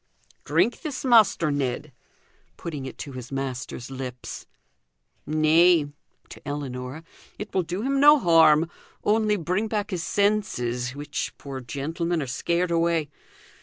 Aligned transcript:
"Drink 0.45 0.81
this, 0.81 1.05
Master 1.05 1.51
Ned!" 1.51 1.91
putting 2.57 2.87
it 2.87 2.97
to 2.97 3.11
his 3.11 3.31
master's 3.31 3.91
lips. 3.91 4.47
"Nay" 5.27 5.91
to 6.29 6.41
Ellinor 6.43 7.03
"it 7.37 7.53
will 7.53 7.61
do 7.61 7.83
him 7.83 7.99
no 7.99 8.17
harm; 8.17 8.67
only 9.03 9.35
bring 9.37 9.67
back 9.67 9.91
his 9.91 10.01
senses, 10.03 10.95
which, 10.95 11.35
poor 11.37 11.59
gentleman, 11.61 12.19
are 12.19 12.25
scared 12.25 12.71
away. 12.71 13.11